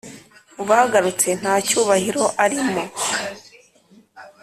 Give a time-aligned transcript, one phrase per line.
[0.55, 2.83] mubagarutse nta cyubahiro arimo.